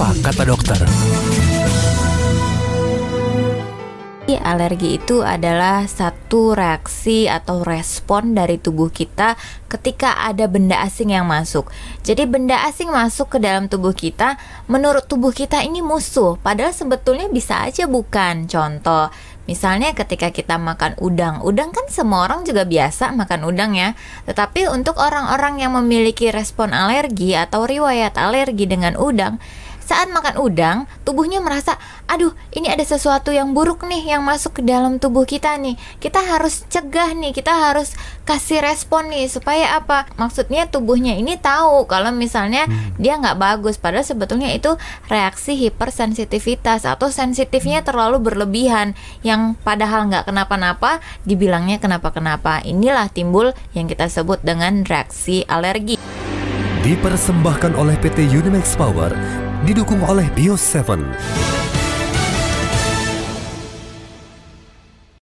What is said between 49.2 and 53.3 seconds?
yang padahal nggak kenapa-napa, dibilangnya kenapa-kenapa. Inilah